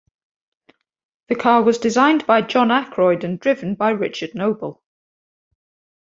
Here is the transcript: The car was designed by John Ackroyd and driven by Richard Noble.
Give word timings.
The 1.27 1.35
car 1.35 1.61
was 1.61 1.77
designed 1.77 2.25
by 2.25 2.41
John 2.41 2.71
Ackroyd 2.71 3.23
and 3.23 3.39
driven 3.39 3.75
by 3.75 3.91
Richard 3.91 4.33
Noble. 4.33 4.81